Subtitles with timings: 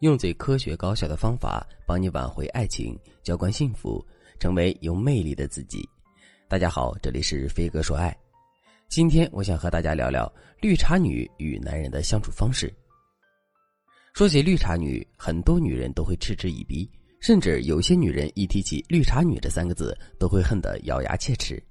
[0.00, 4.02] 用最科学高效的方法帮你挽回爱情，浇灌幸福，
[4.38, 5.86] 成为有魅力的自己。
[6.48, 8.16] 大家好，这里是飞哥说爱。
[8.88, 12.72] 今天我想和大家聊聊绿茶女与男人的相处方式。
[14.14, 21.62] 说起绿茶女，很多女人都会嗤之以鼻，甚至有些女人一提起“绿茶女”这三个字，都会恨得咬牙切齿。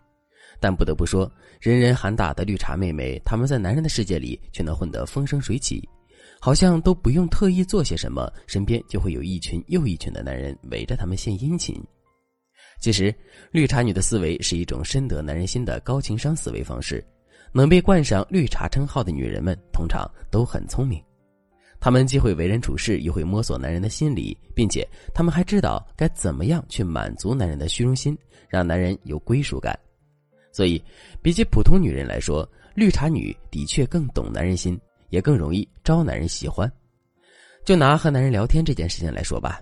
[0.60, 5.90] 但不得不说，人人喊打的绿茶妹妹，她们在男人的世界里却能混得风生水起。
[6.40, 11.82] 好像都不用特意做些什么，身边就会有一群又一群的男人围着他们献殷勤。
[12.80, 13.14] 其实，
[13.52, 17.04] 绿茶女的思维是一种深得男人心的高情商思维方式。
[17.52, 21.04] 能被冠上“绿茶”称号的女人们，通常都很聪明。
[21.80, 28.16] 她们既会为人处事，又会摸索男人的心理，并且她们还知道该怎么样去满足男人的虚荣心，
[28.48, 29.78] 让男人有归属感。
[30.52, 30.80] 所以，
[31.24, 34.80] 比起普通女人来说，绿茶女的确更懂男人心。
[35.10, 36.72] 也更容易招男人喜欢。
[37.66, 39.62] 就拿和男人聊天这件事情来说吧，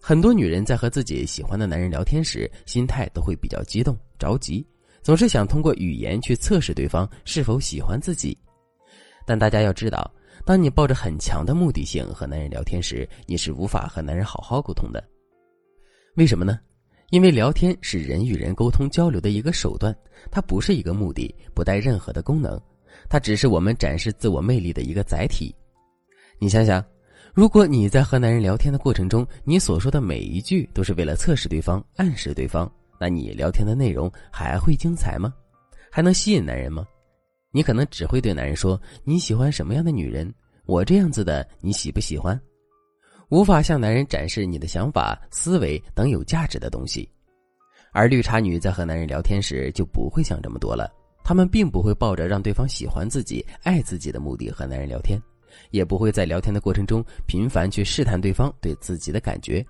[0.00, 4.64] 很多女人在和自己喜欢的男人聊天时，心态都会比较激动、着急，
[5.02, 8.36] 总是想通过语言去测试对方是否喜欢自己。
[9.26, 10.10] 但大家要知道，
[10.44, 15.02] 当你抱着很强的目的性和男人聊天时，你是无法和男人好好沟通的。
[16.14, 16.58] 为什么呢？
[17.10, 19.96] 因为聊天是人与人沟通交流的一个手段，
[20.30, 22.60] 它不是一个目的，不带任何的功能。
[23.08, 25.54] 它只是我们展示自我魅力的一个载体。
[26.38, 26.82] 你想想，
[27.34, 35.34] 如果你在和男人聊天的过程中，你所说的每一句都是为了测试对方、暗示对方，那你聊天的内容还会精彩吗？
[35.90, 36.86] 还能吸引男人吗？
[37.50, 40.32] 你可能只会对男人说你喜欢什么样的女人，
[40.66, 42.38] 我这样子的你喜不喜欢？
[43.30, 47.08] 无法向男人展示你的想法、思维等有价值的东西。
[47.92, 50.90] 而绿茶女在和男人聊天时就不会想这么多了。
[51.28, 55.20] 他们并不会抱着让对方喜欢自己、爱自己的目的和男人聊天，
[55.72, 59.62] 也不会在聊天的过程中频繁去试探对方对自己的感觉。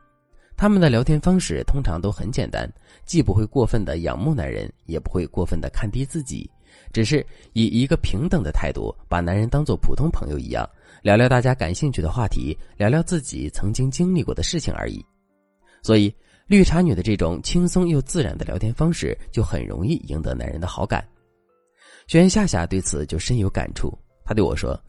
[0.57, 2.73] 他们的聊天方式通常都很简单，
[3.05, 6.49] 既不会过分的仰慕男人，也不会过分的看低自己，
[6.93, 10.65] 只是以一个平等的态度，把男人当做普通朋友一样，
[11.03, 15.05] 聊聊大家感兴趣的话题，聊聊自己曾经经历过的事情而已。
[15.83, 16.15] 所以，
[16.47, 21.05] 绿茶女的这种轻松又自然的聊天方式，就很容易赢得男人的好感。
[22.09, 23.93] 学员夏夏对此就深有感触，
[24.25, 24.81] 他对我说：“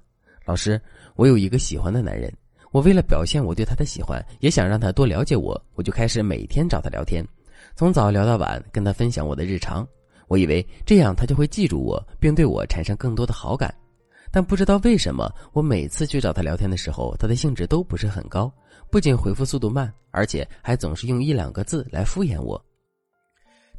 [0.47, 0.81] 老师，
[1.17, 2.33] 我有一个喜欢的男人，
[2.71, 7.21] 我为了表现我对他的喜欢，也想让他多了解我，我就开始每天找他聊天，
[7.75, 9.85] 从早聊到晚，跟他分享我的日常。
[10.29, 13.73] 我以为这样他就会记住我，并对我产生更多的好感。
[14.31, 18.49] 但不知道为什么，我每次去找他聊天的时候，他的兴致都不是很高，
[18.89, 22.63] 不仅回复速度慢，而且还总是用一两个字来敷衍我。”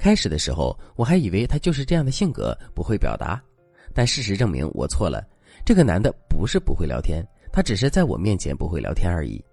[0.01, 3.39] 开始的时候，我还以为他就是这样的性格，不会表达。
[3.93, 5.23] 但事实证明我错了。
[5.63, 7.23] 这个男的不是不会聊天，
[7.53, 9.45] 他只是在我面前不会聊天而已。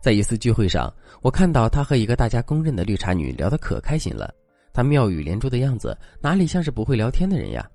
[0.00, 4.32] 在一次聚会上，我看到他和一个大家公认的绿茶女聊得可开心了。
[4.72, 7.68] 他妙语连珠的样子，哪里像是不会聊天的人呀？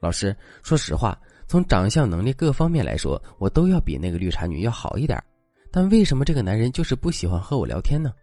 [0.00, 5.22] 老师，说实话，从长相、能力各方面来说，我都要比那个绿茶女要好一点。
[5.70, 8.14] 但为什么这个男人就是不喜欢和我聊天呢？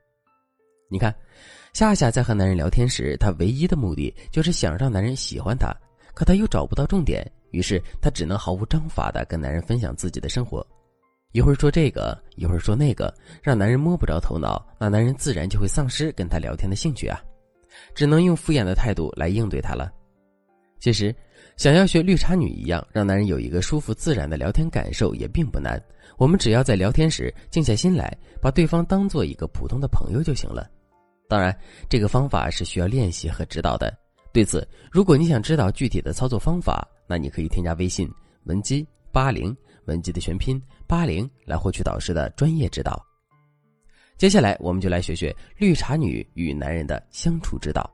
[0.89, 1.15] 你看。
[1.73, 5.73] 夏夏在和男人聊天时，她唯一的目的就是想让男人喜欢她，
[6.13, 10.65] 可她又找不到重点，于是她只能毫无章法的跟男人分享自己的生活，
[11.31, 17.21] 一会儿说这个，一会儿说那个，让男人摸不着头脑，那男人自然就会丧失跟她聊天的兴趣啊，
[17.95, 19.89] 只能用敷衍的态度来应对她了。
[20.77, 21.15] 其实，
[21.55, 25.81] 想要学绿茶女一样，让男人有一个舒服自然的聊天感受也并不难，
[26.17, 30.69] 我们只要在聊天时静下心来，把对方当做一个普通的朋友就行了。
[31.31, 33.97] 当然，这个方法是需要练习和指导的。
[34.33, 38.05] 对此，如果你想知道具体的操作方法，那你可以添加微信
[38.43, 39.55] 文姬八零，
[39.85, 43.01] 文姬的全拼八零，来获取导师的专业指导。
[44.17, 47.89] 接下来，我们就来学学绿茶女与男人的相处之道。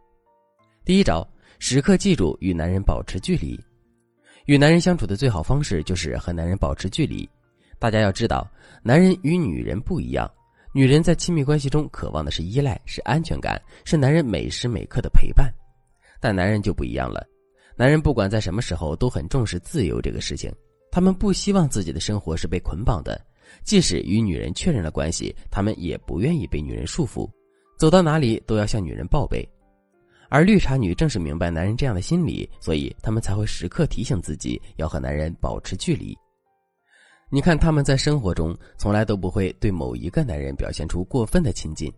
[0.83, 1.23] 第一招，
[1.59, 3.55] 时刻记住与男人保持距离。
[4.45, 7.29] 与男人相处的最好方式就是和男人保持距离。
[7.77, 8.49] 大家要知道，
[8.81, 10.27] 男人与女人不一样。
[10.77, 15.51] 女人在亲密关系中渴望的是依赖，是安全感，是男人每时每刻的陪伴。
[16.19, 17.25] 但男人就不一样了，
[17.75, 20.53] 男人不管在什么时候都很重视自由这个事情，
[20.91, 23.19] 他们不希望自己的生活是被捆绑的，
[23.63, 27.27] 即使与女人确认了关系，他们也不愿意被女人束缚，
[27.79, 29.43] 走到哪里都要向女人报备。
[30.29, 36.15] 而绿茶女正是明白男人这样的心理，所以他们才会时刻提醒自己要和男人保持距离。
[37.29, 41.91] 你看，他们在生活中从来都不会对某一个男人表现出过分的亲近。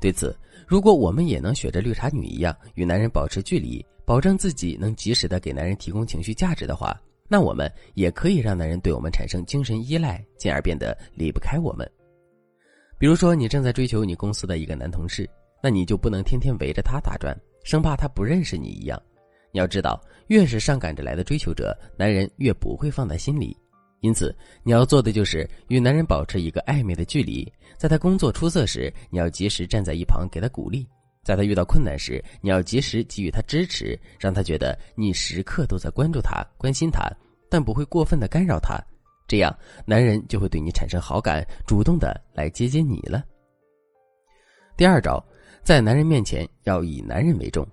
[0.00, 0.36] 对此，
[0.66, 11.88] 如果我们也能学着绿茶女一样，与男人保持距离，保证自己能及时的给男人提供情绪价值的话，那我们也可以让男人对我们产生精神依赖，进而变得离不开我们。
[12.98, 15.30] 比如说，你正在追求你公司的一个男同事，
[15.62, 19.00] 那你就不能天天围着他打转，生怕他不认识你一样。
[19.52, 23.56] 你要知道，越是上赶着来的追求者，男人越不会放在心里。
[24.02, 24.34] 因此，
[24.64, 27.50] 你要做的就是与男人保持一个暧昧的距离。
[27.78, 30.84] 在他工作出色时，你要及时站在一旁给他鼓励；
[31.22, 37.08] 在他遇到困难时，你要及时给予他支持，让他觉得你时刻都在关注他、关心他，
[37.48, 38.76] 但不会过分的干扰他。
[39.28, 39.56] 这样，
[39.86, 43.24] 男人就会对你产生好感，主动的来接近你了。
[44.76, 45.24] 第二招，
[45.62, 47.64] 在男人面前要以男人为重。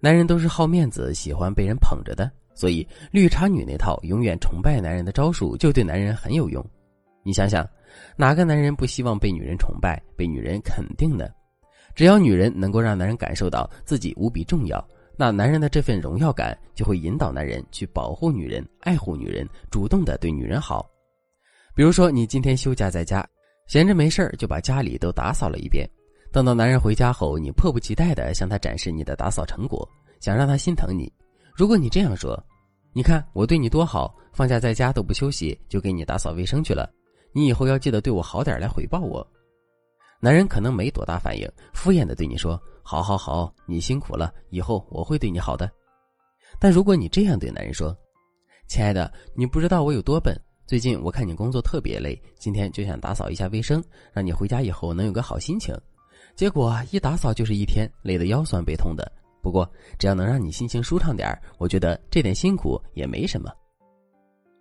[0.00, 6.64] 男人都是好面子，喜欢被人捧着的，所以绿茶女那套永远崇拜男人的招数就对男人很有用。
[7.22, 7.68] 你想想，
[8.16, 11.28] 哪个男人不希望被女人崇拜、被女人肯定呢？
[11.94, 14.82] 只要女人能够让男人感受到自己无比重要。
[15.16, 20.88] 那男人的这份荣耀感就会引导男人去保护女人、爱护女人，主动的对女人好。
[21.74, 23.26] 比如说，你今天休假在家，
[23.66, 25.86] 闲着没事就把家里都打扫了一遍。
[26.32, 29.86] 等到男人回家后，你迫不及待的向他展示你的打扫成果，
[30.20, 31.12] 想让他心疼你。
[31.60, 32.42] 如果你这样说
[32.94, 36.90] ：“你看我对你多好，放假在家都不休息，就给你打扫卫生去了。
[37.34, 39.22] 你以后要记得对我好点来回报我。”
[40.22, 42.58] 男人可能没多大反应，敷衍的对你说。
[42.82, 45.70] 好好好，你辛苦了，以后我会对你好的。
[46.58, 47.94] 但如果你这样对男人说
[48.66, 50.34] ：“亲爱的，你不知道我有多笨。
[50.66, 53.84] 最近我看你工作特别累，今天就想打扫一下卫生，
[54.14, 55.78] 让你回家以后能有个好心情。
[56.34, 59.12] 结果一打扫就是一天，累得腰酸背痛的。
[59.42, 61.28] 不过只要能让你心情舒畅点
[61.58, 63.50] 我觉得这点辛苦也没什么。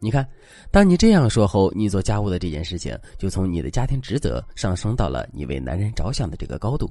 [0.01, 0.25] 你看，
[0.71, 6.89] 当你这样说后，你做家务的这件事情就从你的家庭职责上升到了你为男人着想的这个高度。”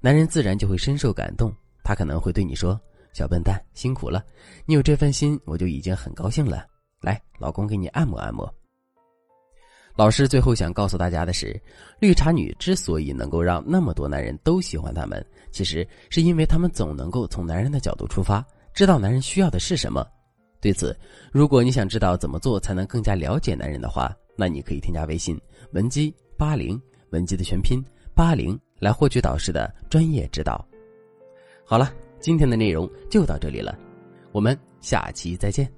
[0.00, 1.52] 男人自然就会深受感动，
[1.84, 2.80] 他可能会对你说
[3.12, 4.24] ：“小笨蛋，辛苦了，
[4.64, 6.66] 你有这份心，我就已经很高兴了。
[7.02, 8.52] 来，老公给你按摩按摩。”
[9.98, 11.60] 老师最后想告诉大家的是，
[11.98, 20.06] 绿茶女之所以能够让那么多男人都喜欢她们，其实是因为她们总能够从男人的角度出发，知道男人需要的是什么。
[20.60, 20.96] 对此，
[21.32, 25.36] 如果你想知道怎么做才能更加了解男人的话，那你可以添加微信
[25.72, 26.80] 文姬八零，
[27.10, 27.84] 文姬的全拼
[28.14, 28.56] 八零。
[28.78, 30.64] 来获取导师的专业指导。
[31.66, 33.76] 好了，今天的内容就到这里了，
[34.30, 35.68] 我们下期再见。